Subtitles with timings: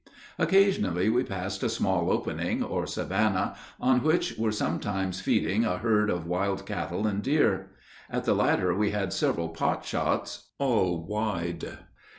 [0.39, 6.09] Occasionally we passed a small opening, or savanna, on which were sometimes feeding a herd
[6.09, 7.69] of wild cattle and deer;
[8.09, 11.77] at the latter we had several potshots, all wide.